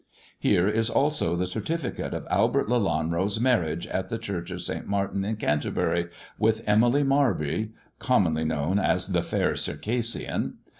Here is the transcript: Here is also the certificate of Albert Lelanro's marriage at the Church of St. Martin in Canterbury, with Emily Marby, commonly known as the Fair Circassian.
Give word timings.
Here 0.39 0.67
is 0.67 0.89
also 0.89 1.35
the 1.35 1.45
certificate 1.45 2.11
of 2.15 2.25
Albert 2.31 2.67
Lelanro's 2.67 3.39
marriage 3.39 3.85
at 3.85 4.09
the 4.09 4.17
Church 4.17 4.49
of 4.49 4.63
St. 4.63 4.87
Martin 4.87 5.23
in 5.23 5.35
Canterbury, 5.35 6.07
with 6.39 6.63
Emily 6.67 7.03
Marby, 7.03 7.73
commonly 7.99 8.43
known 8.43 8.79
as 8.79 9.09
the 9.09 9.21
Fair 9.21 9.55
Circassian. 9.55 10.55